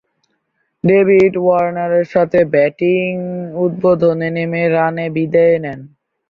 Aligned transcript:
David 0.83 1.33
ওয়ার্নারের 1.39 2.05
সাথে 2.13 2.39
batting 2.53 3.09
উদ্বোধনে 3.57 4.29
নেমে 4.35 4.63
রানে 4.75 5.05
বিদেয় 5.15 5.57
নেন। 5.63 5.79